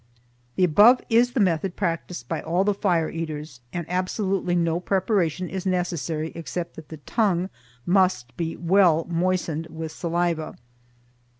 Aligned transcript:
The 0.55 0.63
above 0.63 1.01
is 1.11 1.33
the 1.33 1.39
method 1.39 1.75
practiced 1.75 2.27
by 2.27 2.41
all 2.41 2.63
the 2.63 2.73
Fire 2.73 3.07
Eaters, 3.11 3.61
and 3.71 3.85
absolutely 3.87 4.55
no 4.55 4.79
preparation 4.79 5.47
is 5.47 5.63
necessary 5.63 6.31
except 6.33 6.75
that 6.75 6.89
the 6.89 6.97
tongue 6.97 7.51
must 7.85 8.35
be 8.35 8.55
well 8.57 9.05
moistened 9.07 9.67
with 9.67 9.91
saliva. 9.91 10.55